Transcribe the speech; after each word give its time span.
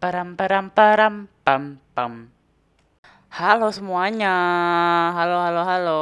Param 0.00 0.32
param 0.32 0.72
param 0.72 1.28
pam 1.44 1.76
pam. 1.92 2.32
Halo 3.28 3.68
semuanya. 3.68 4.32
Halo 5.12 5.36
halo 5.44 5.60
halo. 5.60 6.00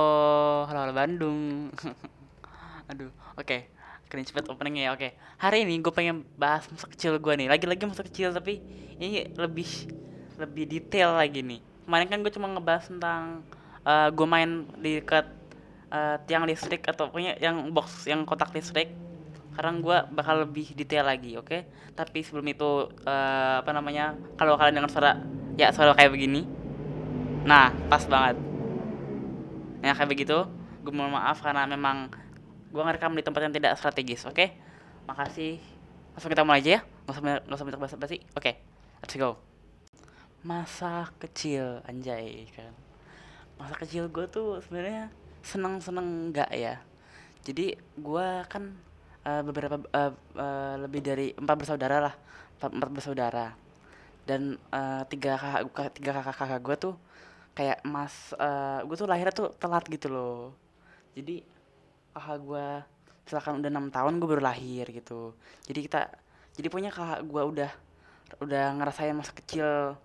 Halo 0.70 0.78
halo 0.86 0.92
Bandung. 0.94 1.74
Aduh, 2.94 3.10
oke. 3.34 3.66
Keren 4.06 4.22
cepet 4.22 4.46
openingnya 4.46 4.86
ya. 4.86 4.90
Oke. 4.94 5.18
Hari 5.42 5.66
ini 5.66 5.82
gue 5.82 5.90
pengen 5.90 6.22
bahas 6.38 6.70
masa 6.70 6.86
kecil 6.86 7.18
gue 7.18 7.34
nih. 7.42 7.50
Lagi-lagi 7.50 7.90
masa 7.90 8.06
kecil 8.06 8.30
tapi 8.30 8.62
ini 9.02 9.34
lebih 9.34 9.66
lebih 10.38 10.70
detail 10.70 11.18
lagi 11.18 11.42
nih. 11.42 11.58
Kemarin 11.58 12.06
kan 12.06 12.18
gue 12.22 12.30
cuma 12.30 12.46
ngebahas 12.54 12.86
tentang 12.86 13.42
uh, 13.82 14.14
gue 14.14 14.26
main 14.30 14.62
di 14.78 15.02
dekat 15.02 15.26
uh, 15.90 16.22
tiang 16.22 16.46
listrik 16.46 16.86
atau 16.86 17.10
punya 17.10 17.34
yang 17.42 17.74
box 17.74 18.06
yang 18.06 18.22
kotak 18.22 18.54
listrik 18.54 18.94
sekarang 19.58 19.82
gue 19.82 19.98
bakal 20.14 20.46
lebih 20.46 20.70
detail 20.78 21.02
lagi 21.02 21.34
oke? 21.34 21.50
Okay? 21.50 21.66
tapi 21.98 22.22
sebelum 22.22 22.46
itu 22.46 22.94
uh, 23.10 23.58
apa 23.58 23.74
namanya 23.74 24.14
kalau 24.38 24.54
kalian 24.54 24.78
dengar 24.78 24.86
suara 24.86 25.18
ya 25.58 25.74
suara 25.74 25.98
kayak 25.98 26.14
begini. 26.14 26.46
Nah 27.42 27.74
pas 27.90 28.06
banget. 28.06 28.38
Ya 29.82 29.98
kayak 29.98 30.14
begitu. 30.14 30.46
Gue 30.86 30.94
mohon 30.94 31.10
maaf 31.10 31.42
karena 31.42 31.66
memang 31.66 32.06
gue 32.70 32.78
ngerekam 32.78 33.18
di 33.18 33.26
tempat 33.26 33.50
yang 33.50 33.54
tidak 33.58 33.74
strategis 33.74 34.22
oke? 34.30 34.38
Okay? 34.38 34.54
makasih. 35.10 35.58
Langsung 36.14 36.30
kita 36.30 36.46
mulai 36.46 36.62
aja 36.62 36.70
ya. 36.78 36.80
Nggak 36.86 37.12
usah 37.18 37.22
nggak 37.26 37.56
usah 37.58 37.66
minta 37.66 37.78
basa 37.82 37.96
basi 37.98 38.22
oke 38.38 38.38
okay, 38.38 38.62
let's 39.02 39.18
go. 39.18 39.42
Masa 40.46 41.10
kecil 41.18 41.82
anjay 41.82 42.46
kan? 42.54 42.70
Masa 43.58 43.74
kecil 43.74 44.06
gue 44.06 44.30
tuh 44.30 44.62
sebenarnya 44.62 45.10
seneng 45.42 45.82
seneng 45.82 46.30
nggak 46.30 46.54
ya? 46.54 46.78
Jadi 47.42 47.74
gue 47.98 48.28
kan 48.46 48.86
uh, 49.28 49.42
beberapa 49.44 49.76
uh, 49.92 50.12
uh, 50.36 50.74
lebih 50.80 51.04
dari 51.04 51.36
empat 51.36 51.56
bersaudara 51.60 51.96
lah. 52.00 52.14
Empat 52.58 52.90
bersaudara. 52.90 53.52
Dan 54.24 54.56
uh, 54.72 55.04
tiga 55.08 55.36
kakak 55.36 55.92
tiga 55.96 56.10
kakak 56.20 56.36
kakak 56.36 56.60
gue 56.64 56.76
tuh 56.88 56.94
kayak 57.56 57.82
mas 57.84 58.32
uh, 58.38 58.80
gue 58.84 58.96
tuh 58.96 59.08
lahirnya 59.08 59.34
tuh 59.36 59.52
telat 59.60 59.84
gitu 59.88 60.08
loh. 60.08 60.56
Jadi 61.12 61.44
kakak 62.16 62.38
gue 62.40 62.66
misalkan 63.28 63.60
udah 63.60 63.70
enam 63.70 63.86
tahun 63.92 64.16
gue 64.16 64.28
baru 64.28 64.42
lahir 64.44 64.88
gitu. 64.88 65.36
Jadi 65.68 65.78
kita 65.84 66.00
jadi 66.56 66.68
punya 66.72 66.90
kakak 66.92 67.24
gue 67.28 67.42
udah 67.44 67.70
udah 68.44 68.64
ngerasain 68.76 69.16
masa 69.16 69.32
kecil 69.32 69.96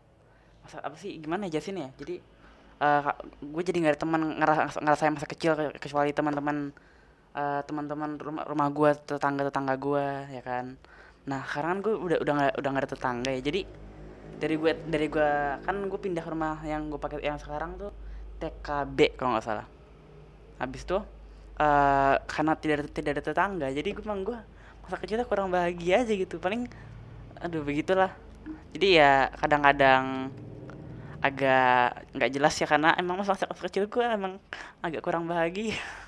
masa 0.64 0.80
apa 0.80 0.96
sih 0.96 1.20
gimana 1.20 1.48
ya 1.52 1.60
sih 1.60 1.76
ya? 1.76 1.92
Jadi 2.00 2.24
uh, 2.80 3.12
gue 3.44 3.64
jadi 3.64 3.78
nggak 3.84 3.94
ada 3.96 4.02
teman 4.02 4.22
ngerasain 4.80 5.12
masa 5.12 5.28
kecil 5.28 5.52
kecuali 5.80 6.16
teman-teman 6.16 6.72
uh, 7.34 7.62
teman-teman 7.66 8.18
rumah 8.18 8.44
rumah 8.46 8.68
gue 8.70 8.92
tetangga 9.06 9.50
tetangga 9.50 9.76
gue 9.78 10.06
ya 10.34 10.42
kan. 10.46 10.78
Nah 11.30 11.42
sekarang 11.46 11.80
kan 11.80 11.80
gue 11.86 11.94
udah 11.94 12.18
udah 12.22 12.34
nggak 12.34 12.54
udah 12.60 12.70
nggak 12.70 12.84
ada 12.84 12.92
tetangga 12.94 13.30
ya. 13.34 13.42
Jadi 13.42 13.62
dari 14.38 14.56
gue 14.58 14.72
dari 14.90 15.08
gue 15.08 15.30
kan 15.62 15.76
gue 15.78 16.00
pindah 16.00 16.26
rumah 16.26 16.62
yang 16.66 16.90
gue 16.90 17.00
pakai 17.00 17.22
yang 17.22 17.40
sekarang 17.40 17.78
tuh 17.78 17.92
TKB 18.42 19.18
kalau 19.18 19.38
nggak 19.38 19.46
salah. 19.46 19.68
Habis 20.62 20.84
tuh 20.86 21.02
uh, 21.60 22.16
karena 22.26 22.54
tidak 22.58 22.76
ada, 22.80 22.86
tidak 22.90 23.12
ada 23.20 23.24
tetangga 23.24 23.68
jadi 23.70 23.90
gue 23.94 24.04
emang 24.06 24.22
gue 24.26 24.40
masa 24.84 25.00
kecilnya 25.00 25.26
kurang 25.28 25.50
bahagia 25.54 26.04
aja 26.04 26.14
gitu. 26.14 26.38
Paling 26.38 26.68
aduh 27.40 27.64
begitulah. 27.64 28.12
Jadi 28.76 29.00
ya 29.00 29.32
kadang-kadang 29.40 30.34
agak 31.24 32.04
nggak 32.12 32.32
jelas 32.36 32.54
ya 32.60 32.68
karena 32.68 32.92
emang 33.00 33.16
masa, 33.24 33.40
masa 33.40 33.64
kecil 33.64 33.88
gue 33.88 34.04
emang 34.04 34.44
agak 34.84 35.00
kurang 35.00 35.24
bahagia 35.24 35.80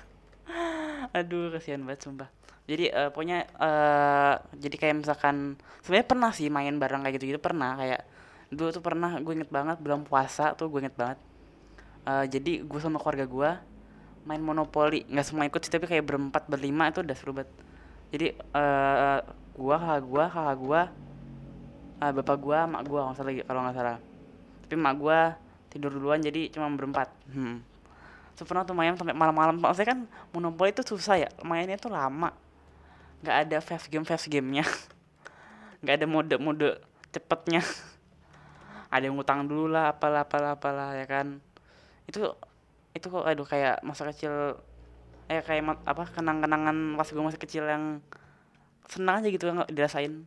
aduh 1.12 1.52
kasihan 1.54 1.82
banget 1.82 2.06
sumpah. 2.06 2.28
Jadi 2.66 2.90
uh, 2.90 3.14
pokoknya 3.14 3.46
uh, 3.62 4.34
jadi 4.58 4.74
kayak 4.74 5.06
misalkan 5.06 5.54
sebenarnya 5.86 6.06
pernah 6.10 6.30
sih 6.34 6.50
main 6.50 6.74
bareng 6.74 7.06
kayak 7.06 7.14
gitu 7.22 7.24
gitu 7.34 7.40
pernah. 7.40 7.78
Kayak 7.78 8.02
dulu 8.50 8.68
tuh 8.74 8.82
pernah 8.82 9.10
gue 9.22 9.32
inget 9.34 9.50
banget 9.50 9.78
belum 9.78 10.02
puasa 10.02 10.54
tuh 10.58 10.66
gue 10.66 10.82
inget 10.82 10.96
banget. 10.98 11.18
Uh, 12.06 12.26
jadi 12.26 12.62
gue 12.66 12.80
sama 12.82 12.98
keluarga 12.98 13.26
gue 13.26 13.50
main 14.26 14.42
monopoli 14.42 15.06
nggak 15.06 15.26
semua 15.26 15.46
ikut 15.46 15.62
sih 15.62 15.70
tapi 15.70 15.86
kayak 15.86 16.02
berempat 16.02 16.50
berlima 16.50 16.90
itu 16.90 17.06
udah 17.06 17.16
seru 17.18 17.30
banget. 17.34 17.50
Jadi 18.10 18.26
uh, 18.54 19.22
gue 19.54 19.76
kakak 19.78 20.02
gue 20.02 20.24
kakak 20.26 20.56
gue 20.58 20.80
uh, 22.02 22.12
bapak 22.18 22.36
gue 22.42 22.58
mak 22.66 22.82
gue 22.86 22.98
nggak 22.98 23.16
salah 23.18 23.32
kalau 23.46 23.60
nggak 23.62 23.76
salah. 23.78 23.96
Tapi 24.66 24.74
mak 24.74 24.94
gue 24.98 25.18
tidur 25.70 25.94
duluan 25.94 26.18
jadi 26.18 26.50
cuma 26.50 26.66
berempat. 26.74 27.14
Hmm 27.30 27.75
pernah 28.44 28.66
tuh 28.68 28.76
main 28.76 28.92
sampai 28.92 29.16
malam-malam. 29.16 29.56
Maksudnya 29.56 29.96
kan 29.96 30.00
monopoli 30.36 30.74
itu 30.74 30.84
susah 30.84 31.16
ya. 31.16 31.28
Mainnya 31.40 31.80
tuh 31.80 31.88
lama. 31.88 32.34
Nggak 33.24 33.36
ada 33.48 33.56
fast 33.64 33.88
game 33.88 34.04
fast 34.04 34.28
gamenya. 34.28 34.66
Nggak 35.80 35.94
ada 36.02 36.06
mode-mode 36.10 36.70
cepetnya. 37.14 37.64
Ada 38.86 39.10
yang 39.10 39.18
ngutang 39.18 39.50
dulu 39.50 39.66
lah 39.66 39.92
apalah 39.92 40.22
apalah 40.24 40.54
apalah 40.54 40.94
ya 40.94 41.04
kan. 41.10 41.42
Itu 42.06 42.38
itu 42.94 43.06
kok 43.10 43.26
aduh 43.26 43.42
kayak 43.42 43.82
masa 43.82 44.06
kecil 44.08 44.56
eh 45.26 45.42
kayak 45.42 45.82
apa 45.82 46.06
kenang-kenangan 46.14 46.94
pas 46.94 47.10
gue 47.10 47.18
masih 47.18 47.42
kecil 47.42 47.66
yang 47.66 47.98
senang 48.86 49.20
aja 49.20 49.28
gitu 49.28 49.50
nggak 49.50 49.74
dirasain. 49.74 50.24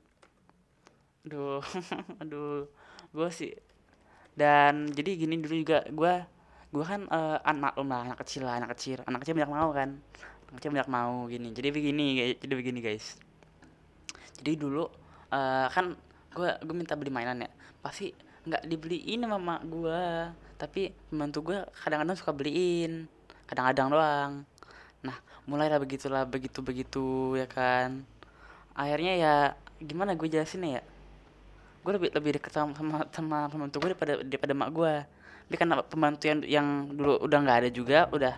Aduh 1.23 1.63
aduh. 2.21 2.67
Gue 3.15 3.29
sih 3.31 3.55
dan 4.39 4.87
jadi 4.91 5.19
gini 5.19 5.35
dulu 5.43 5.55
juga 5.59 5.83
gue 5.87 6.13
gue 6.69 6.85
kan 6.85 7.01
uh, 7.09 7.41
anak 7.41 7.73
maklum 7.73 7.89
lah 7.89 8.05
anak 8.05 8.17
kecil 8.21 8.45
lah 8.45 8.61
anak 8.61 8.77
kecil. 8.77 9.01
Anak 9.09 9.25
kecil 9.25 9.33
banyak 9.37 9.51
mau 9.51 9.69
kan. 9.73 9.89
Anak 10.49 10.55
kecil 10.61 10.71
banyak 10.73 10.89
mau 10.89 11.25
gini. 11.25 11.49
Jadi 11.49 11.69
begini 11.73 12.05
jadi 12.37 12.53
begini 12.53 12.79
guys. 12.81 13.17
Jadi 14.37 14.51
dulu 14.53 14.85
uh, 15.33 15.67
kan 15.73 15.97
gue 16.29 16.49
gue 16.61 16.75
minta 16.77 16.93
beli 16.93 17.09
mainan 17.09 17.41
ya. 17.41 17.49
Pasti 17.81 18.13
nggak 18.45 18.69
dibeliin 18.69 19.25
sama 19.25 19.37
mak 19.37 19.61
gue 19.67 20.01
tapi 20.59 20.93
pembantu 21.11 21.53
gue 21.53 21.57
kadang-kadang 21.81 22.17
suka 22.17 22.31
beliin. 22.37 23.09
Kadang-kadang 23.49 23.87
doang. 23.89 24.31
Nah 25.01 25.17
mulailah 25.49 25.81
begitulah 25.81 26.29
begitu 26.29 26.61
begitu 26.61 27.33
ya 27.33 27.49
kan. 27.49 28.05
Akhirnya 28.77 29.13
ya 29.17 29.35
gimana 29.81 30.13
gue 30.13 30.29
jelasin 30.29 30.69
ya? 30.69 30.85
Gue 31.81 31.97
lebih 31.97 32.13
lebih 32.13 32.37
deket 32.37 32.53
sama 32.53 32.77
sama, 32.77 33.09
sama 33.09 33.37
pembantu 33.49 33.81
gue 33.81 33.89
daripada 33.97 34.13
daripada 34.21 34.53
mak 34.53 34.69
gue 34.69 34.93
tapi 35.49 35.65
karena 35.65 35.81
pembantu 35.81 36.29
yang, 36.29 36.39
yang 36.45 36.67
dulu 36.93 37.25
udah 37.25 37.37
nggak 37.41 37.57
ada 37.65 37.69
juga 37.73 38.05
udah 38.13 38.37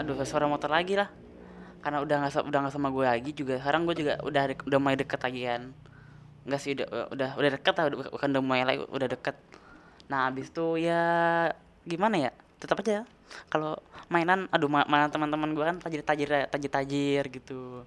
aduh 0.00 0.16
suara 0.24 0.48
motor 0.48 0.72
lagi 0.72 0.96
lah. 0.96 1.12
Karena 1.84 2.00
udah 2.00 2.16
nggak 2.24 2.48
udah 2.48 2.58
nggak 2.64 2.72
sama 2.72 2.88
gue 2.88 3.04
lagi 3.04 3.30
juga. 3.36 3.60
Sekarang 3.60 3.84
gue 3.84 3.92
juga 3.92 4.16
udah 4.24 4.56
udah 4.56 4.78
mulai 4.80 4.96
deket 4.96 5.20
lagi 5.20 5.44
kan. 5.44 5.62
Nggak 6.48 6.60
sih 6.64 6.72
udah 6.72 7.12
udah 7.12 7.30
udah 7.36 7.50
deket 7.60 7.74
lah 7.76 7.84
udah, 7.92 7.98
bukan 8.08 8.28
udah 8.32 8.40
mulai 8.40 8.64
lagi 8.64 8.80
udah 8.88 9.08
deket. 9.20 9.36
Nah 10.08 10.32
abis 10.32 10.48
itu 10.48 10.80
ya 10.80 11.04
gimana 11.84 12.16
ya? 12.16 12.30
Tetap 12.56 12.80
aja. 12.80 13.04
Kalau 13.52 13.76
mainan 14.08 14.48
aduh 14.48 14.72
mana 14.72 15.12
teman-teman 15.12 15.52
gue 15.52 15.60
kan 15.60 15.76
tajir 15.76 16.00
tajir 16.08 16.48
tajir 16.48 16.70
tajir 16.72 17.24
gitu. 17.28 17.84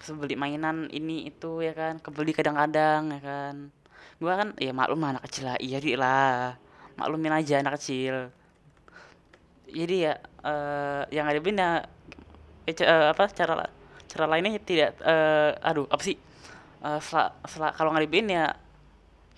Sebeli 0.00 0.32
mainan 0.32 0.88
ini 0.96 1.28
itu 1.28 1.60
ya 1.60 1.76
kan. 1.76 2.00
Kebeli 2.00 2.32
kadang-kadang 2.32 3.12
ya 3.12 3.20
kan. 3.20 3.68
Gue 4.16 4.32
kan 4.32 4.56
ya 4.56 4.72
maklum 4.72 5.04
anak 5.04 5.28
kecil 5.28 5.52
lah 5.52 5.60
iya 5.60 5.76
lah 5.92 6.67
maklumin 6.98 7.30
aja 7.30 7.62
anak 7.62 7.78
kecil. 7.78 8.34
Jadi 9.70 9.96
ya 10.10 10.18
uh, 10.42 11.06
yang 11.14 11.30
ada 11.30 11.38
benda 11.38 11.86
eh, 12.66 12.74
uh, 12.74 13.14
apa 13.14 13.30
cara 13.30 13.70
cara 14.10 14.24
lainnya 14.26 14.58
tidak 14.58 14.98
uh, 15.06 15.54
aduh 15.62 15.86
apa 15.86 16.02
sih? 16.02 16.18
Uh, 16.82 16.98
sel, 16.98 17.30
sel, 17.46 17.62
kalau 17.74 17.94
nggak 17.94 18.06
dibeliin 18.10 18.28
ya 18.34 18.44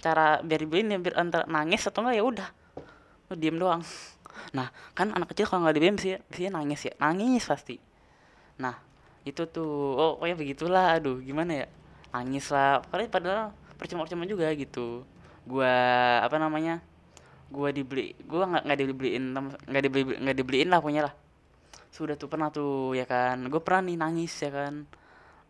cara 0.00 0.40
biar 0.40 0.60
dibeliin 0.64 0.96
ya 0.96 0.98
biar 1.00 1.14
antara 1.20 1.44
nangis 1.44 1.84
atau 1.84 2.00
enggak 2.00 2.16
ya 2.16 2.24
udah. 2.24 2.48
Lu 3.28 3.34
diem 3.36 3.56
doang. 3.60 3.84
Nah 4.56 4.72
kan 4.96 5.12
anak 5.12 5.36
kecil 5.36 5.44
kalau 5.50 5.68
nggak 5.68 5.76
dibeliin 5.76 5.96
bisa 6.00 6.18
bisa 6.32 6.48
nangis 6.48 6.80
ya. 6.88 6.94
Nangis 6.96 7.44
pasti. 7.44 7.76
Nah 8.56 8.78
itu 9.28 9.44
tuh 9.50 9.98
oh 9.98 10.24
ya 10.24 10.32
begitulah. 10.38 10.96
Aduh 10.96 11.20
gimana 11.20 11.64
ya? 11.64 11.66
Nangis 12.14 12.48
lah. 12.48 12.80
Padahal 12.88 13.52
percuma 13.76 14.06
percuma 14.06 14.24
juga 14.24 14.48
gitu. 14.54 15.04
Gua 15.44 15.74
apa 16.22 16.36
namanya 16.38 16.84
gue 17.50 17.68
dibeli 17.74 18.14
gue 18.14 18.42
nggak 18.46 18.62
nggak 18.62 18.78
dibeliin 18.78 19.24
nggak 19.66 19.82
dibeli 19.82 20.02
nggak 20.22 20.36
dibeliin 20.38 20.68
lah 20.70 20.80
punya 20.80 21.00
lah. 21.10 21.14
Sudah 21.90 22.14
tuh 22.14 22.30
pernah 22.30 22.48
tuh 22.54 22.94
ya 22.94 23.04
kan. 23.04 23.42
Gue 23.50 23.58
pernah 23.58 23.90
nih 23.90 23.96
nangis 23.98 24.32
ya 24.38 24.50
kan. 24.54 24.86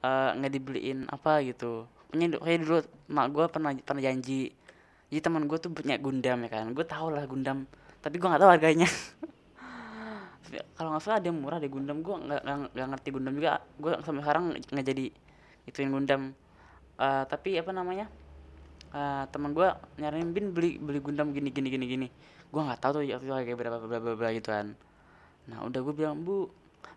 Eh, 0.00 0.30
nggak 0.40 0.50
uh, 0.50 0.56
dibeliin 0.56 0.98
apa 1.12 1.44
gitu. 1.44 1.84
Punya 2.08 2.32
kayak 2.40 2.58
dulu 2.64 2.80
mak 3.12 3.26
gue 3.30 3.44
pernah 3.52 3.70
pernah 3.84 4.02
janji. 4.02 4.48
Jadi 5.12 5.20
teman 5.20 5.44
gue 5.44 5.58
tuh 5.60 5.70
punya 5.70 6.00
Gundam 6.00 6.40
ya 6.48 6.50
kan. 6.50 6.66
Gue 6.72 6.84
tau 6.88 7.12
lah 7.12 7.28
Gundam 7.28 7.68
tapi 8.00 8.16
gue 8.16 8.28
nggak 8.28 8.40
tahu 8.40 8.50
harganya. 8.50 8.88
Kalau 10.76 10.96
nggak 10.96 11.04
salah 11.04 11.20
yang 11.20 11.36
murah 11.36 11.60
deh 11.60 11.68
Gundam. 11.68 12.00
Gue 12.00 12.16
nggak 12.16 12.88
ngerti 12.96 13.08
Gundam 13.12 13.36
juga. 13.36 13.60
Gue 13.76 13.92
sampai 14.00 14.24
sekarang 14.24 14.44
nggak 14.56 14.86
jadi 14.88 15.06
ituin 15.68 15.92
Gundam. 15.92 16.32
Uh, 17.00 17.24
tapi 17.28 17.56
apa 17.56 17.72
namanya 17.72 18.08
uh, 18.94 19.24
teman 19.30 19.54
gue 19.54 19.68
nyariin 19.98 20.30
bin 20.30 20.52
beli 20.54 20.78
beli 20.78 20.98
Gundam 21.02 21.34
gini 21.34 21.50
gini 21.50 21.68
gini 21.70 21.86
gini. 21.86 22.08
Gue 22.50 22.60
nggak 22.62 22.80
tahu 22.82 23.00
tuh 23.00 23.02
ya 23.06 23.18
itu 23.18 23.30
harga 23.30 23.54
berapa 23.54 23.76
bla 23.84 23.98
bla 23.98 24.14
bla 24.14 24.28
gitu 24.34 24.50
kan. 24.50 24.74
Nah 25.46 25.66
udah 25.66 25.80
gue 25.82 25.94
bilang 25.94 26.22
bu 26.22 26.50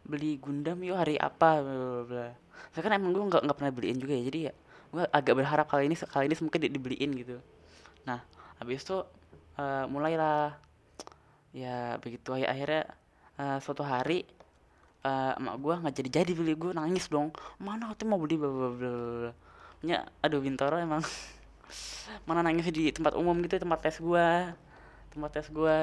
beli 0.03 0.37
Gundam 0.37 0.81
yuk 0.81 0.97
hari 0.97 1.17
apa? 1.17 1.61
Bla 1.61 2.03
bla 2.05 2.27
saya 2.71 2.81
kan 2.85 2.93
emang 2.95 3.11
gue 3.11 3.23
nggak 3.27 3.41
nggak 3.43 3.57
pernah 3.57 3.73
beliin 3.73 3.97
juga 3.99 4.13
ya 4.15 4.23
jadi 4.29 4.39
ya 4.49 4.53
gue 4.93 5.03
agak 5.09 5.33
berharap 5.33 5.65
kali 5.65 5.89
ini 5.89 5.97
kali 5.97 6.29
ini 6.29 6.35
mungkin 6.37 6.59
di, 6.61 6.69
dibeliin 6.69 7.11
gitu. 7.17 7.37
Nah 8.05 8.21
habis 8.61 8.85
itu 8.85 9.01
uh, 9.57 9.85
mulailah. 9.89 10.53
Ya 11.53 12.01
begitu 12.01 12.33
akhirnya 12.33 12.89
uh, 13.37 13.57
suatu 13.61 13.85
hari 13.85 14.25
uh, 15.05 15.37
emak 15.37 15.55
gue 15.61 15.73
nggak 15.85 15.95
jadi 15.97 16.09
jadi 16.21 16.31
beli 16.37 16.53
gue 16.53 16.71
nangis 16.77 17.09
dong. 17.09 17.33
Mana 17.57 17.93
tuh 17.97 18.05
mau 18.05 18.21
beli 18.21 18.37
bla 18.37 18.49
bla 18.49 18.69
bla. 18.69 19.31
Nya 19.81 20.05
aduh 20.21 20.41
bintoro 20.41 20.77
emang 20.77 21.01
mana 22.27 22.43
nangis 22.43 22.67
di 22.69 22.91
tempat 22.91 23.15
umum 23.15 23.35
gitu 23.43 23.57
tempat 23.57 23.79
tes 23.79 23.97
gue 23.97 24.27
tempat 25.15 25.29
tes 25.33 25.47
gue 25.49 25.77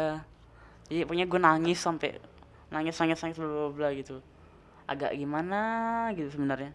jadi 0.90 1.06
punya 1.06 1.22
gue 1.22 1.38
nangis 1.38 1.78
sampai 1.78 2.18
nangis 2.74 2.98
nangis 2.98 3.22
nangis 3.22 3.38
bla 3.38 3.70
bla 3.70 3.88
gitu. 3.94 4.18
Agak 4.90 5.14
gimana 5.14 5.60
gitu 6.18 6.34
sebenarnya. 6.34 6.74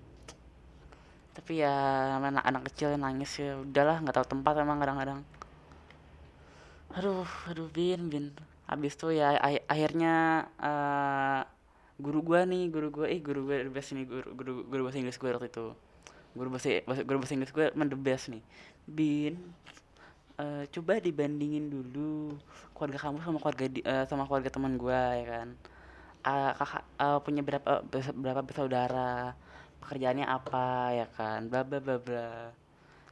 Tapi 1.35 1.59
ya 1.59 1.75
anak 2.15 2.47
anak 2.47 2.63
kecil 2.71 2.95
yang 2.95 3.03
nangis 3.03 3.31
ya 3.35 3.59
udahlah 3.59 3.99
nggak 3.99 4.15
tahu 4.15 4.39
tempat 4.39 4.55
emang 4.63 4.79
kadang-kadang. 4.79 5.19
Aduh 6.95 7.27
aduh 7.51 7.67
bin 7.71 8.07
bin. 8.07 8.31
Habis 8.71 8.95
tuh 8.95 9.11
ya 9.11 9.35
akhirnya 9.67 10.47
uh, 10.63 11.43
guru 11.99 12.23
gua 12.23 12.47
nih 12.47 12.71
guru 12.71 12.87
gua 12.91 13.11
eh 13.11 13.19
guru 13.19 13.51
gua 13.51 13.67
the 13.67 13.71
best 13.71 13.91
nih 13.91 14.07
guru 14.07 14.31
guru 14.31 14.51
guru 14.63 14.81
bahasa 14.87 14.99
Inggris 15.03 15.19
gua 15.19 15.35
waktu 15.35 15.51
itu. 15.51 15.75
Guru 16.39 16.47
bahasa 16.55 16.83
guru 16.87 17.17
bahasa 17.19 17.35
Inggris 17.35 17.51
gua 17.51 17.67
emang 17.75 17.91
the 17.91 17.99
best 17.99 18.31
nih 18.31 18.43
bin 18.85 19.37
uh, 20.37 20.63
coba 20.69 21.01
dibandingin 21.01 21.69
dulu 21.69 22.37
keluarga 22.75 22.99
kamu 23.09 23.17
sama 23.23 23.37
keluarga 23.41 23.65
di, 23.71 23.81
uh, 23.85 24.05
sama 24.05 24.23
keluarga 24.29 24.49
teman 24.53 24.73
gua 24.77 25.15
ya 25.17 25.25
kan? 25.25 25.47
Uh, 26.25 26.51
kakak 26.57 26.83
uh, 26.97 27.19
punya 27.21 27.41
berapa 27.45 27.85
berapa 28.17 28.41
bersaudara 28.41 29.37
pekerjaannya 29.83 30.25
apa 30.25 30.65
ya 30.97 31.07
kan? 31.13 31.45
Bla 31.49 31.61
bla 31.61 31.79
bla 31.79 31.97
bla. 32.01 32.49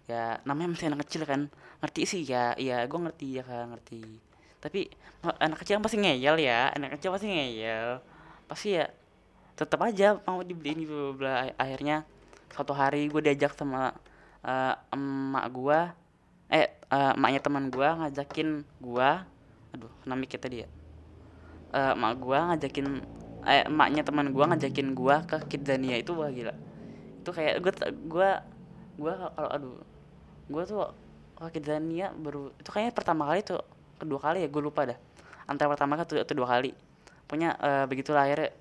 Ya 0.10 0.42
namanya 0.44 0.76
masih 0.76 0.90
anak 0.92 1.06
kecil 1.08 1.24
kan? 1.24 1.48
Ngerti 1.80 2.02
sih 2.04 2.22
ya 2.28 2.56
iya 2.60 2.84
gue 2.90 3.00
ngerti 3.00 3.28
ya 3.40 3.44
kan? 3.46 3.72
Ngerti. 3.76 4.02
Tapi 4.60 4.88
anak 5.40 5.62
kecil 5.64 5.80
pasti 5.80 5.98
ngeyel 6.02 6.36
ya. 6.42 6.74
Anak 6.76 6.98
kecil 7.00 7.14
pasti 7.14 7.28
ngeyel. 7.30 8.02
Pasti 8.50 8.80
ya 8.80 8.90
tetap 9.54 9.80
aja 9.86 10.18
mau 10.26 10.42
dibeliin 10.42 10.84
gitu 10.84 11.14
bla. 11.16 11.54
Akhirnya 11.56 12.04
suatu 12.52 12.74
hari 12.74 13.08
gue 13.08 13.22
diajak 13.22 13.54
sama 13.56 13.94
uh, 14.44 14.76
emak 14.94 15.46
gue 15.52 15.80
eh 16.54 16.68
uh, 16.92 17.18
emaknya 17.18 17.42
teman 17.42 17.68
gue 17.74 17.88
ngajakin 17.88 18.50
gue 18.84 19.10
aduh 19.74 19.94
namanya 20.06 20.30
kita 20.30 20.48
dia 20.52 20.68
uh, 21.74 21.98
emak 21.98 22.14
gue 22.22 22.38
ngajakin 22.38 22.88
eh, 23.44 23.64
emaknya 23.68 24.02
teman 24.08 24.32
gue 24.32 24.44
ngajakin 24.44 24.88
gue 24.96 25.16
ke 25.28 25.38
Kidzania 25.52 26.00
itu 26.00 26.16
wah 26.16 26.32
gila. 26.32 26.56
Itu 27.20 27.30
kayak 27.36 27.60
gue 27.60 27.72
gue 28.08 28.30
gue 28.94 29.14
kalau 29.14 29.50
aduh 29.52 29.78
gue 30.48 30.64
tuh 30.64 30.80
ke 31.40 31.60
Kidzania 31.60 32.14
baru 32.16 32.54
itu 32.56 32.70
kayaknya 32.72 32.94
pertama 32.96 33.28
kali 33.28 33.44
tuh 33.44 33.60
kedua 34.00 34.20
kali 34.22 34.48
ya 34.48 34.50
gue 34.50 34.62
lupa 34.64 34.88
dah. 34.88 34.98
Antara 35.50 35.76
pertama 35.76 36.00
kali 36.00 36.24
atau 36.24 36.36
dua 36.36 36.48
kali. 36.48 36.72
Punya 37.28 37.56
uh, 37.60 37.86
begitulah 37.90 38.24
akhirnya. 38.24 38.52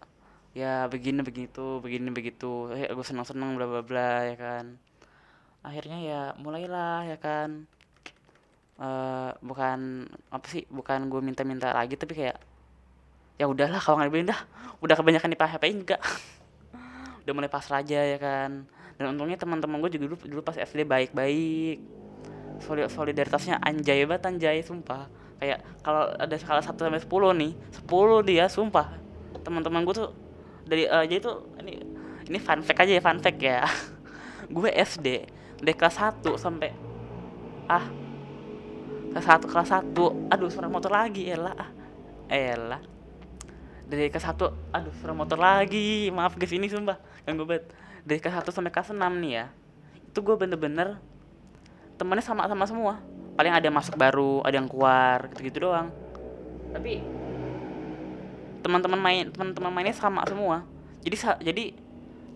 Ya 0.52 0.84
begini 0.84 1.24
begitu 1.24 1.80
begini 1.80 2.12
begitu. 2.12 2.68
Eh, 2.74 2.90
gue 2.90 3.06
senang 3.06 3.24
senang 3.24 3.54
bla 3.56 3.64
bla 3.64 3.82
bla 3.86 4.28
ya 4.28 4.36
kan 4.36 4.76
akhirnya 5.62 5.98
ya 6.02 6.20
mulailah 6.38 7.06
ya 7.06 7.18
kan. 7.18 7.66
Uh, 8.82 9.30
bukan 9.38 10.10
apa 10.34 10.46
sih 10.50 10.66
bukan 10.66 11.06
gue 11.06 11.20
minta 11.22 11.46
minta 11.46 11.70
lagi 11.70 11.94
tapi 11.94 12.18
kayak 12.18 12.34
ya 13.38 13.46
udahlah 13.46 13.78
kalau 13.78 14.02
nggak 14.02 14.10
dibeliin 14.10 14.28
dah. 14.30 14.40
Udah 14.82 14.94
kebanyakan 14.98 15.30
di 15.30 15.38
PHP 15.38 15.64
enggak. 15.70 16.02
Udah 17.22 17.32
mulai 17.32 17.50
pasrah 17.50 17.80
aja 17.80 18.02
ya 18.02 18.18
kan. 18.18 18.66
Dan 18.98 19.14
untungnya 19.14 19.38
teman-teman 19.38 19.78
gue 19.86 19.96
juga 19.96 20.04
dulu 20.10 20.16
dulu 20.26 20.42
pas 20.42 20.58
SD 20.58 20.82
baik-baik. 20.84 21.78
Solidaritasnya 22.90 23.62
anjay 23.62 24.02
banget 24.06 24.26
anjay 24.26 24.58
sumpah. 24.66 25.06
Kayak 25.42 25.62
kalau 25.82 26.06
ada 26.14 26.36
skala 26.38 26.62
satu 26.62 26.86
sampai 26.86 27.02
sepuluh 27.02 27.30
nih 27.34 27.54
sepuluh 27.70 28.22
dia 28.22 28.50
sumpah. 28.50 28.98
Teman-teman 29.42 29.82
gue 29.86 29.94
tuh 29.94 30.10
dari 30.66 30.86
uh, 30.86 31.02
jadi 31.02 31.18
tuh 31.22 31.50
ini 31.62 31.82
ini 32.30 32.38
fun 32.38 32.62
aja 32.62 32.92
ya 32.98 33.02
fun 33.02 33.18
fact 33.18 33.38
ya. 33.42 33.66
Gue 34.54 34.70
SD 34.70 35.26
dari 35.62 35.74
kelas 35.78 35.96
1 35.96 36.26
sampai 36.34 36.74
ah 37.70 37.86
kelas 39.14 39.26
1 39.38 39.46
kelas 39.46 39.70
1 39.94 39.94
aduh 40.34 40.50
suara 40.50 40.66
motor 40.66 40.90
lagi 40.90 41.30
elah 41.30 41.54
ah 41.54 41.70
elah 42.26 42.82
dari 43.86 44.08
kelas 44.10 44.34
1 44.34 44.72
aduh 44.72 44.94
suara 44.98 45.12
motor 45.12 45.36
lagi. 45.36 46.08
Maaf 46.08 46.34
guys 46.40 46.52
ini 46.56 46.66
sumpah 46.66 46.96
ganggu 47.28 47.44
banget. 47.44 47.70
Dari 48.02 48.18
kelas 48.18 48.42
1 48.42 48.50
sampai 48.50 48.72
kelas 48.72 48.90
6 48.90 48.98
nih 48.98 49.32
ya 49.32 49.46
itu 50.12 50.20
gue 50.20 50.36
bener-bener 50.36 51.00
temennya 51.96 52.24
sama-sama 52.24 52.64
semua. 52.68 53.00
Paling 53.32 53.52
ada 53.52 53.64
yang 53.64 53.76
masuk 53.76 53.96
baru 53.96 54.44
ada 54.44 54.56
yang 54.56 54.68
keluar 54.68 55.28
gitu-gitu 55.32 55.68
doang. 55.68 55.92
Tapi 56.72 57.04
teman-teman 58.64 59.00
main 59.00 59.24
teman-teman 59.28 59.72
mainnya 59.72 59.92
sama 59.92 60.24
semua. 60.24 60.64
Jadi 61.04 61.16
jadi 61.44 61.64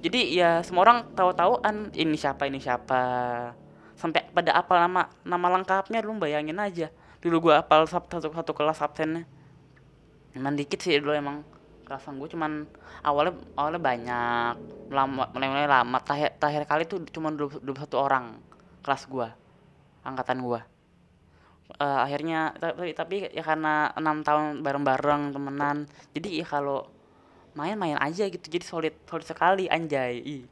jadi 0.07 0.21
ya 0.31 0.51
semua 0.63 0.87
orang 0.87 1.11
tahu-tahuan 1.19 1.91
ini 1.99 2.15
siapa 2.15 2.47
ini 2.47 2.63
siapa? 2.63 3.03
Sampai 3.99 4.23
pada 4.31 4.55
apal 4.55 4.79
nama 4.79 5.11
nama 5.27 5.47
lengkapnya 5.59 5.99
lu 6.07 6.15
bayangin 6.23 6.63
aja. 6.63 6.95
Dulu 7.19 7.51
gue 7.51 7.55
apal 7.59 7.91
satu 7.91 8.23
satu 8.23 8.53
kelas 8.55 8.79
absennya. 8.87 9.27
Emang 10.31 10.55
dikit 10.55 10.79
sih 10.79 10.95
dulu 11.03 11.11
emang 11.11 11.43
kelasan 11.83 12.23
gue 12.23 12.31
cuman 12.31 12.71
awalnya 13.03 13.35
awalnya 13.59 13.81
banyak. 13.83 14.55
Lama 14.95 15.27
mulai 15.35 15.49
mulai 15.51 15.67
lama. 15.67 15.99
Terakhir 15.99 16.39
terakhir 16.39 16.63
kali 16.71 16.83
tuh 16.87 17.03
cuma 17.11 17.35
dua 17.35 17.51
satu 17.75 17.99
orang 17.99 18.39
kelas 18.87 19.11
gue 19.11 19.27
angkatan 20.07 20.39
gue 20.39 20.61
uh, 21.81 21.99
akhirnya 22.07 22.55
tapi 22.55 22.95
tapi 22.95 23.17
ya 23.31 23.43
karena 23.43 23.91
enam 23.99 24.23
tahun 24.23 24.63
bareng 24.63 24.85
bareng 24.87 25.23
temenan. 25.35 25.77
Jadi 26.15 26.41
ya 26.43 26.47
kalau 26.47 26.87
main-main 27.57 27.97
aja 27.97 28.29
gitu. 28.29 28.47
Jadi 28.47 28.65
solid 28.65 28.95
solid 29.09 29.27
sekali 29.27 29.65
anjay. 29.67 30.21
Ih, 30.21 30.45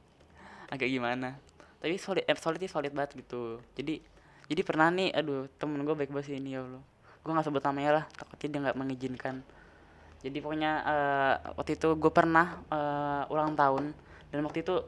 agak 0.72 0.88
gimana? 0.88 1.36
Tapi 1.78 2.00
solid 2.00 2.24
eh, 2.24 2.34
solid 2.40 2.64
solid 2.64 2.92
banget 2.96 3.20
gitu. 3.20 3.60
Jadi 3.76 4.00
jadi 4.48 4.60
pernah 4.64 4.88
nih 4.88 5.12
aduh 5.12 5.46
temen 5.60 5.84
gue 5.84 5.92
baik 5.92 6.10
banget 6.10 6.32
sih 6.32 6.36
ini 6.40 6.56
ya 6.56 6.64
allah. 6.64 6.82
Gue 7.20 7.30
nggak 7.32 7.46
sebut 7.48 7.62
namanya 7.64 7.90
lah 8.00 8.04
takutnya 8.16 8.48
dia 8.48 8.60
nggak 8.68 8.76
mengizinkan. 8.80 9.36
Jadi 10.24 10.36
pokoknya 10.40 10.72
uh, 10.88 11.34
waktu 11.60 11.76
itu 11.76 11.88
gue 12.00 12.12
pernah 12.12 12.64
uh, 12.72 13.28
ulang 13.28 13.52
tahun. 13.52 13.92
Dan 14.32 14.40
waktu 14.48 14.64
itu 14.64 14.80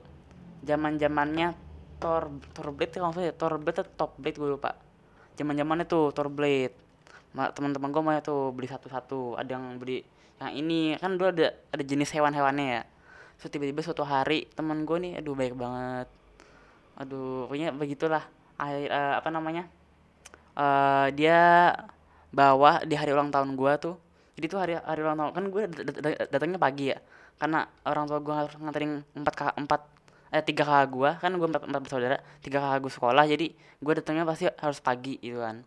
zaman 0.64 0.96
zamannya 0.96 1.52
Thor 2.00 2.32
Thorblade 2.56 2.92
kalau 2.96 3.12
nggak 3.12 3.36
Thor 3.36 3.60
Blade 3.60 3.78
atau 3.84 3.92
Top 3.92 4.12
Blade 4.16 4.40
gue 4.40 4.48
lupa. 4.56 4.72
Zaman 5.36 5.52
zamannya 5.52 5.84
tuh 5.84 6.16
Thorblade 6.16 6.88
teman-teman 7.36 7.92
gue 7.92 8.00
mau 8.00 8.16
tuh 8.24 8.56
beli 8.56 8.68
satu-satu. 8.68 9.36
Ada 9.36 9.60
yang 9.60 9.76
beli 9.76 10.00
yang 10.36 10.52
ini 10.52 11.00
kan 11.00 11.16
dulu 11.16 11.32
ada 11.32 11.56
ada 11.72 11.84
jenis 11.84 12.12
hewan-hewannya 12.12 12.66
ya. 12.80 12.82
So 13.40 13.48
tiba-tiba 13.48 13.80
suatu 13.84 14.04
hari 14.04 14.48
teman 14.52 14.84
gue 14.84 14.96
nih 15.00 15.12
aduh 15.20 15.32
baik 15.36 15.56
banget. 15.56 16.08
Aduh 17.00 17.48
pokoknya 17.48 17.72
begitulah. 17.72 18.24
Akhir 18.56 18.88
uh, 18.88 19.20
apa 19.20 19.28
namanya? 19.32 19.68
Uh, 20.56 21.12
dia 21.12 21.72
bawa 22.32 22.84
di 22.84 22.96
hari 22.96 23.12
ulang 23.12 23.32
tahun 23.32 23.56
gue 23.56 23.72
tuh. 23.80 23.96
Jadi 24.36 24.46
tuh 24.48 24.60
hari 24.60 24.72
hari 24.76 25.00
ulang 25.00 25.16
tahun 25.16 25.32
kan 25.32 25.44
gue 25.48 25.62
datangnya 26.32 26.60
pagi 26.60 26.92
ya. 26.92 26.98
Karena 27.36 27.68
orang 27.84 28.04
tua 28.08 28.20
gue 28.20 28.34
harus 28.36 28.52
nganterin 28.56 29.04
empat 29.16 29.34
kakak 29.36 29.56
empat 29.60 29.82
eh 30.34 30.42
tiga 30.42 30.66
kakak 30.66 30.88
gue 30.90 31.10
kan 31.22 31.30
gue 31.38 31.48
empat 31.48 31.62
empat 31.70 31.80
bersaudara 31.84 32.16
tiga 32.44 32.60
kakak 32.60 32.80
gue 32.84 32.92
sekolah. 32.92 33.24
Jadi 33.24 33.46
gue 33.56 33.92
datangnya 33.92 34.24
pasti 34.24 34.48
harus 34.48 34.80
pagi 34.80 35.20
gitu 35.20 35.40
kan. 35.40 35.60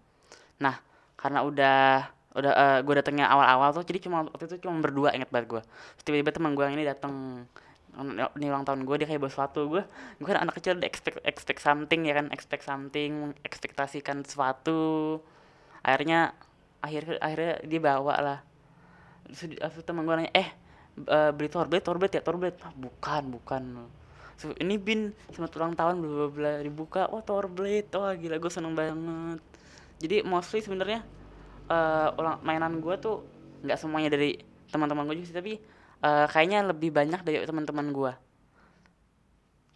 Nah 0.61 0.77
karena 1.17 1.45
udah 1.45 2.09
udah 2.37 2.53
uh, 2.53 2.79
gue 2.85 2.93
datangnya 2.93 3.25
awal-awal 3.25 3.73
tuh 3.73 3.81
jadi 3.81 4.05
cuma 4.05 4.21
waktu 4.29 4.45
itu 4.45 4.61
cuma 4.61 4.77
berdua 4.85 5.17
inget 5.17 5.33
banget 5.33 5.49
gue 5.49 5.61
tiba-tiba 6.05 6.29
teman 6.29 6.53
gue 6.53 6.61
yang 6.61 6.77
ini 6.77 6.85
datang 6.85 7.45
ini 7.99 8.47
ulang 8.47 8.63
tahun 8.63 8.85
gue 8.85 8.95
dia 9.01 9.07
kayak 9.09 9.21
bawa 9.21 9.31
sesuatu. 9.31 9.61
Gue 9.67 9.83
gue 10.21 10.27
kan 10.27 10.39
anak 10.39 10.61
kecil 10.61 10.79
expect 10.85 11.19
expect 11.25 11.59
something 11.59 12.05
ya 12.07 12.13
kan? 12.15 12.31
Expect 12.31 12.63
something 12.63 13.33
ekspektasikan 13.43 14.23
sesuatu. 14.23 15.19
Akhirnya 15.83 16.31
akhir 16.79 17.19
akhirnya 17.19 17.53
dia 17.65 17.79
bawa 17.81 18.15
lah. 18.21 18.39
Terus 19.27 19.83
teman 19.83 20.05
gue 20.07 20.15
nanya 20.15 20.31
eh 20.31 20.49
uh, 21.09 21.31
beli 21.35 21.49
torblade 21.51 21.83
torblade 21.83 22.13
ya 22.17 22.23
torblade 22.23 22.57
ah, 22.63 22.73
bukan 22.77 23.23
bukan. 23.35 23.63
So, 24.39 24.55
ini 24.55 24.79
bin 24.79 25.11
selamat 25.35 25.51
ulang 25.59 25.73
tahun 25.75 25.95
bla 25.99 26.27
bla 26.31 26.51
dibuka. 26.63 27.11
Wah 27.11 27.25
torblade 27.25 27.91
wah 27.99 28.15
gila 28.15 28.39
gue 28.39 28.51
seneng 28.51 28.73
banget. 28.77 29.43
Jadi 29.99 30.23
mostly 30.23 30.63
sebenarnya 30.63 31.03
uh, 31.69 32.17
ulang 32.19 32.41
mainan 32.43 32.81
gue 32.81 32.95
tuh 32.99 33.23
nggak 33.63 33.77
semuanya 33.79 34.09
dari 34.13 34.35
teman-teman 34.69 35.05
gue 35.07 35.15
juga 35.21 35.27
sih 35.29 35.37
tapi 35.37 35.53
uh, 36.03 36.25
kayaknya 36.29 36.69
lebih 36.69 36.89
banyak 36.91 37.21
dari 37.23 37.45
teman-teman 37.45 37.87
gue 37.93 38.11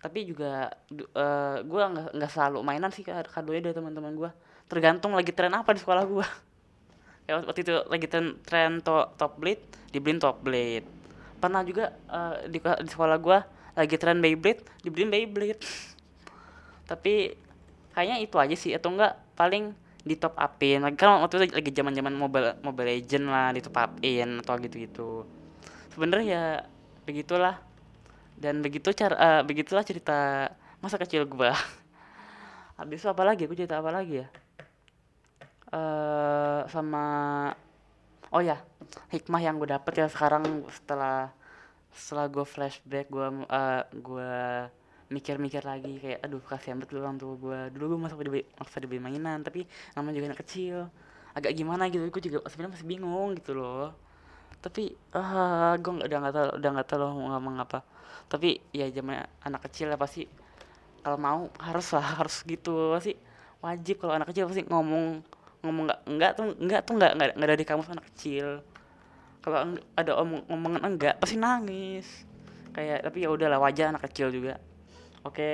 tapi 0.04 0.28
juga 0.28 0.68
uh, 1.16 1.64
gue 1.64 1.82
nggak 1.82 2.08
nggak 2.20 2.32
selalu 2.32 2.60
mainan 2.62 2.92
sih 2.92 3.08
kadonya 3.08 3.72
dari 3.72 3.76
teman-teman 3.76 4.14
gue 4.18 4.30
tergantung 4.68 5.16
lagi 5.16 5.32
tren 5.32 5.56
apa 5.56 5.72
di 5.72 5.80
sekolah 5.80 6.04
gue 6.04 6.28
ya 7.32 7.40
waktu 7.40 7.62
itu 7.64 7.74
lagi 7.88 8.08
tren 8.12 8.36
tren 8.44 8.84
to, 8.84 9.08
top 9.16 9.40
blade 9.40 9.64
dibeliin 9.96 10.20
top 10.20 10.44
blade 10.44 11.04
pernah 11.44 11.60
juga 11.68 11.92
uh, 12.08 12.40
di, 12.48 12.56
di 12.56 12.90
sekolah 12.90 13.20
gua 13.20 13.44
lagi 13.76 14.00
tren 14.00 14.24
Beyblade 14.24 14.64
dibeliin 14.80 15.12
Beyblade. 15.12 15.60
Tapi 16.90 17.36
kayaknya 17.92 18.24
itu 18.24 18.40
aja 18.40 18.56
sih 18.56 18.72
atau 18.72 18.96
enggak 18.96 19.20
paling 19.36 19.76
di 20.04 20.16
top 20.20 20.36
upin. 20.36 20.84
Lagi 20.84 21.00
kan 21.00 21.24
waktu 21.24 21.48
itu 21.48 21.56
lagi 21.56 21.72
zaman 21.72 21.94
zaman 21.96 22.14
mobile 22.14 22.60
mobile 22.60 22.88
legend 22.92 23.32
lah 23.32 23.56
di 23.56 23.64
top 23.64 23.76
upin 23.80 24.44
atau 24.44 24.56
gitu 24.60 24.76
gitu 24.78 25.10
sebenarnya 25.96 26.28
ya 26.28 26.46
begitulah. 27.08 27.56
Dan 28.38 28.60
begitu 28.60 28.92
cara 28.92 29.16
uh, 29.16 29.42
begitulah 29.48 29.88
cerita 29.88 30.52
masa 30.84 31.00
kecil 31.00 31.24
gua. 31.26 31.56
Habis 32.80 33.02
itu 33.02 33.08
apa 33.08 33.24
lagi? 33.24 33.48
Aku 33.48 33.56
cerita 33.56 33.80
apa 33.80 33.90
lagi 33.90 34.22
ya? 34.22 34.28
Uh, 35.74 36.62
sama 36.70 37.06
oh 38.34 38.42
ya 38.42 38.58
hikmah 39.14 39.42
yang 39.42 39.62
gue 39.62 39.70
dapet 39.70 39.94
ya 40.02 40.08
sekarang 40.10 40.66
setelah 40.70 41.30
setelah 41.94 42.26
gue 42.26 42.46
flashback 42.46 43.06
gue 43.14 43.28
uh, 43.46 43.82
gue 43.94 44.34
mikir-mikir 45.12 45.64
lagi 45.64 46.00
kayak 46.00 46.20
aduh 46.24 46.40
kasihan 46.44 46.80
betul 46.80 47.04
orang 47.04 47.20
tua 47.20 47.36
gue 47.36 47.60
dulu 47.76 47.96
gue 47.96 48.00
masuk 48.08 48.20
di 48.24 48.42
maksa 48.56 48.80
dibeli 48.80 49.02
mainan 49.04 49.44
tapi 49.44 49.68
namanya 49.98 50.16
juga 50.16 50.28
anak 50.34 50.42
kecil. 50.46 50.78
Agak 51.34 51.52
gimana 51.58 51.90
gitu 51.90 52.06
gue 52.08 52.22
juga 52.30 52.46
sebenarnya 52.48 52.74
masih 52.80 52.88
bingung 52.88 53.30
gitu 53.38 53.58
loh. 53.58 53.92
Tapi 54.64 54.96
ah 55.12 55.74
uh, 55.74 55.74
gue 55.82 55.92
udah 56.08 56.18
nggak 56.24 56.34
tahu 56.34 56.48
udah 56.62 56.70
nggak 56.78 56.88
tahu 56.88 57.00
loh 57.04 57.12
mau 57.18 57.28
ngomong 57.36 57.56
apa. 57.60 57.80
Tapi 58.30 58.62
ya 58.72 58.88
zaman 58.90 59.26
anak 59.44 59.62
kecil 59.70 59.92
ya 59.92 59.98
pasti 59.98 60.30
kalau 61.04 61.18
mau 61.20 61.42
harus 61.60 61.88
lah 61.92 62.06
harus 62.24 62.42
gitu. 62.46 62.96
Pasti 62.96 63.18
wajib 63.60 64.02
kalau 64.02 64.14
anak 64.16 64.32
kecil 64.32 64.48
pasti 64.48 64.64
ngomong 64.66 65.26
ngomong 65.64 65.84
nggak 65.88 66.00
enggak 66.08 66.32
tuh 66.36 66.46
enggak 66.60 66.82
tuh 66.84 66.94
enggak 67.00 67.12
enggak, 67.16 67.30
enggak 67.36 67.50
dari 67.56 67.64
kamu 67.66 67.82
anak 67.92 68.06
kecil. 68.14 68.48
Kalau 69.44 69.58
ada 70.00 70.12
omong 70.24 70.48
omongan 70.48 70.82
enggak 70.86 71.16
pasti 71.20 71.36
nangis. 71.36 72.08
Kayak 72.74 73.06
tapi 73.06 73.22
ya 73.22 73.30
udahlah 73.30 73.62
wajah 73.62 73.94
anak 73.94 74.10
kecil 74.10 74.34
juga 74.34 74.58
oke. 75.27 75.51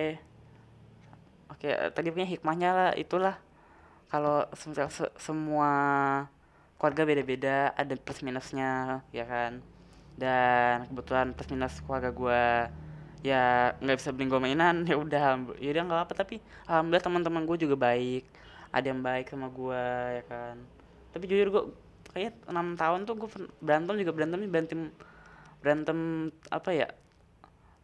Oke 1.49 1.65
okay, 1.65 1.91
tadi 1.91 2.07
punya 2.13 2.27
hikmahnya 2.29 2.69
lah 2.77 2.91
itulah. 2.97 3.35
Kalau 4.09 4.45
se 4.53 5.05
semua 5.21 5.71
keluarga 6.79 7.03
beda-beda 7.09 7.75
ada 7.75 7.93
plus 7.99 8.21
minusnya 8.25 9.01
ya 9.13 9.25
kan? 9.27 9.61
Dan 10.19 10.87
kebetulan 10.89 11.33
plus 11.35 11.49
minus 11.53 11.75
keluarga 11.85 12.09
gue 12.13 12.43
ya 13.19 13.75
nggak 13.83 13.97
bisa 13.99 14.15
beli 14.15 14.31
gue 14.31 14.39
mainan 14.39 14.75
ya 14.89 14.95
udah 14.95 15.25
ya 15.59 15.69
udah 15.75 15.83
nggak 15.91 16.01
apa 16.07 16.13
tapi 16.15 16.39
alhamdulillah 16.71 17.03
teman-teman 17.03 17.43
gue 17.43 17.57
juga 17.67 17.75
baik 17.75 18.23
ada 18.71 18.85
yang 18.87 19.01
baik 19.03 19.25
sama 19.29 19.47
gue 19.51 19.83
ya 20.21 20.23
kan? 20.29 20.55
Tapi 21.13 21.23
jujur 21.25 21.47
gue 21.49 21.63
kayak 22.13 22.33
enam 22.49 22.73
tahun 22.79 23.05
tuh 23.05 23.15
gue 23.19 23.29
berantem 23.61 23.95
juga 24.01 24.11
berantem 24.15 24.39
berantem 24.49 24.79
berantem 25.61 25.99
apa 26.49 26.69
ya 26.71 26.87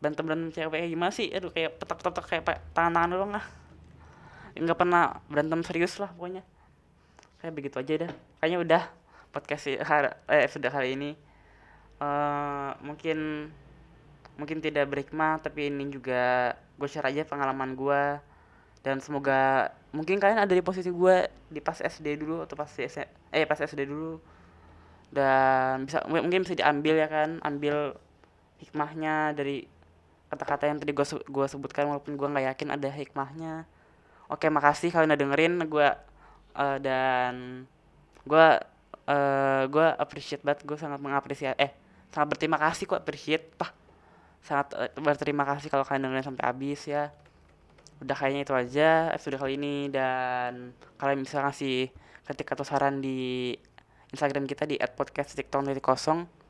berantem 0.05 0.21
berantem 0.21 0.49
cewek 0.53 0.85
gimana 0.85 1.09
sih? 1.09 1.33
Aduh 1.33 1.49
kayak 1.49 1.81
petak 1.81 2.05
petak 2.05 2.25
kayak 2.29 2.43
tangan 2.77 2.93
tangan 2.93 3.09
doang 3.09 3.31
lah. 3.33 3.45
Nggak 4.53 4.77
pernah 4.77 5.17
berantem 5.25 5.65
serius 5.65 5.97
lah 5.97 6.13
pokoknya. 6.13 6.45
Kayak 7.41 7.53
begitu 7.57 7.75
aja 7.81 7.93
dah 8.05 8.11
kayaknya 8.37 8.59
udah 8.61 8.83
podcast 9.33 9.65
hari 9.81 10.13
eh 10.29 10.45
sudah 10.45 10.69
hari 10.69 10.93
ini. 10.93 11.17
Uh, 11.97 12.77
mungkin 12.85 13.49
mungkin 14.37 14.61
tidak 14.61 14.93
berhikmah 14.93 15.41
tapi 15.41 15.73
ini 15.73 15.89
juga 15.89 16.53
gue 16.75 16.87
share 16.91 17.07
aja 17.07 17.23
pengalaman 17.23 17.71
gue 17.73 18.19
dan 18.85 19.01
semoga 19.01 19.73
mungkin 19.95 20.21
kalian 20.21 20.45
ada 20.45 20.53
di 20.53 20.61
posisi 20.61 20.93
gue 20.93 21.25
di 21.49 21.57
pas 21.57 21.81
SD 21.81 22.21
dulu 22.21 22.45
atau 22.45 22.53
pas 22.53 22.69
SD, 22.69 23.01
eh 23.33 23.49
pas 23.49 23.57
SD 23.57 23.89
dulu. 23.89 24.21
Dan 25.09 25.89
bisa 25.89 26.05
mungkin 26.05 26.45
bisa 26.45 26.53
diambil 26.53 26.93
ya 27.01 27.09
kan 27.09 27.41
ambil 27.41 27.97
hikmahnya 28.61 29.33
dari 29.33 29.65
kata-kata 30.35 30.67
yang 30.67 30.77
tadi 30.77 30.91
gue 30.91 31.05
gua 31.31 31.47
sebutkan 31.47 31.87
walaupun 31.87 32.19
gue 32.19 32.27
nggak 32.27 32.45
yakin 32.51 32.67
ada 32.75 32.89
hikmahnya. 32.91 33.63
Oke 34.27 34.51
makasih 34.51 34.91
kalian 34.91 35.15
udah 35.15 35.19
dengerin 35.19 35.53
gue 35.71 35.87
uh, 36.59 36.77
dan 36.83 37.63
gue 38.27 38.47
uh, 39.07 39.63
gue 39.71 39.87
appreciate 39.95 40.43
banget 40.43 40.67
gue 40.67 40.75
sangat 40.75 40.99
mengapresiasi 40.99 41.55
eh 41.61 41.71
sangat 42.11 42.35
berterima 42.35 42.59
kasih 42.59 42.83
kok 42.89 42.99
appreciate 42.99 43.55
pah. 43.55 43.71
Sangat 44.43 44.75
uh, 44.75 44.91
berterima 44.99 45.47
kasih 45.47 45.71
kalau 45.71 45.87
kalian 45.87 46.11
dengerin 46.11 46.25
sampai 46.35 46.43
habis 46.43 46.83
ya. 46.85 47.15
Udah 48.03 48.15
kayaknya 48.19 48.43
itu 48.43 48.53
aja 48.53 48.89
episode 49.15 49.39
kali 49.39 49.55
ini 49.55 49.87
dan 49.87 50.75
kalian 50.99 51.23
bisa 51.23 51.39
ngasih 51.39 51.87
ketik 52.27 52.51
atau 52.51 52.67
saran 52.67 52.99
di 52.99 53.55
Instagram 54.11 54.45
kita 54.49 54.67
di 54.67 54.75
@podcast_tiktok.kosong 54.81 56.45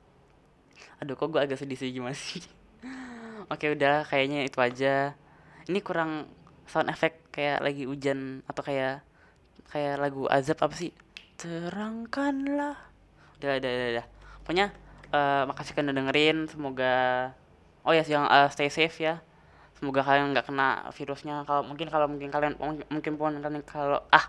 aduh 1.01 1.15
kok 1.19 1.27
gue 1.27 1.41
agak 1.41 1.59
sedih 1.59 1.75
sih 1.75 1.91
gimana 1.91 2.15
sih 2.15 2.43
oke 3.49 3.65
udah 3.75 4.05
kayaknya 4.07 4.45
itu 4.45 4.57
aja. 4.61 5.13
Ini 5.65 5.79
kurang 5.81 6.29
sound 6.65 6.89
effect 6.89 7.29
kayak 7.33 7.61
lagi 7.61 7.85
hujan 7.85 8.41
atau 8.49 8.61
kayak 8.65 9.05
kayak 9.69 9.95
lagu 9.97 10.29
azab 10.29 10.61
apa 10.61 10.75
sih? 10.77 10.93
Terangkanlah. 11.37 12.77
Udah 13.41 13.59
udah 13.59 13.71
udah, 13.71 13.89
udah. 13.99 14.05
pokoknya 14.45 14.67
uh, 15.09 15.43
makasih 15.49 15.73
kalian 15.73 15.89
udah 15.91 15.97
dengerin. 16.01 16.37
Semoga 16.47 16.95
oh 17.85 17.93
ya 17.93 18.03
yang 18.05 18.25
uh, 18.29 18.49
stay 18.49 18.69
safe 18.69 18.97
ya. 19.01 19.21
Semoga 19.75 20.05
kalian 20.05 20.31
nggak 20.31 20.47
kena 20.47 20.89
virusnya. 20.93 21.43
Kalau 21.43 21.61
mungkin 21.65 21.87
kalau 21.91 22.07
mungkin 22.07 22.29
kalian 22.31 22.53
mungkin 22.89 23.13
pun 23.19 23.37
kalian 23.41 23.63
kalau 23.65 23.99
ah 24.13 24.25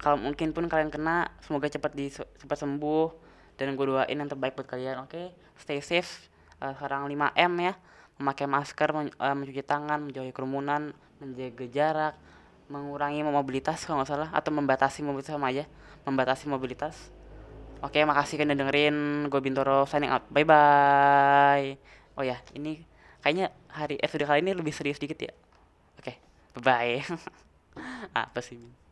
kalau 0.00 0.16
mungkin 0.16 0.56
pun 0.56 0.66
kalian 0.66 0.88
kena 0.88 1.28
semoga 1.44 1.70
cepat 1.70 1.92
di 1.94 2.10
cepat 2.12 2.58
sembuh. 2.58 3.22
Dan 3.54 3.78
gue 3.78 3.86
doain 3.86 4.18
yang 4.18 4.26
terbaik 4.26 4.58
buat 4.58 4.66
kalian 4.66 5.06
oke? 5.06 5.14
Okay? 5.14 5.30
stay 5.58 5.78
safe 5.78 6.30
uh, 6.58 6.74
sekarang 6.74 7.06
5 7.06 7.34
m 7.34 7.52
ya 7.62 7.74
memakai 8.18 8.46
masker 8.46 8.88
men, 8.94 9.10
uh, 9.18 9.34
mencuci 9.34 9.62
tangan 9.66 9.98
menjauhi 10.06 10.30
kerumunan 10.30 10.94
menjaga 11.18 11.66
jarak 11.66 12.14
mengurangi 12.70 13.20
mobilitas 13.26 13.84
kalau 13.84 14.00
nggak 14.00 14.10
salah 14.10 14.30
atau 14.32 14.50
membatasi 14.54 15.04
mobilitas 15.04 15.36
sama 15.36 15.52
aja 15.52 15.68
membatasi 16.08 16.48
mobilitas. 16.48 17.12
Oke 17.84 18.00
makasih 18.04 18.40
kalian 18.40 18.56
dengerin. 18.56 18.96
Gue 19.28 19.40
Bintoro 19.44 19.84
signing 19.84 20.08
out. 20.08 20.24
Bye 20.32 20.48
bye 20.48 21.76
oh 22.14 22.22
ya 22.22 22.38
ini 22.54 22.86
kayaknya 23.20 23.50
hari 23.68 23.98
episode 23.98 24.30
kali 24.30 24.40
ini 24.40 24.52
lebih 24.54 24.72
serius 24.72 24.96
dikit 25.02 25.18
ya. 25.20 25.32
Oke 26.00 26.16
bye 26.56 26.62
bye 26.62 26.94
apa 28.24 28.40
sih 28.40 28.83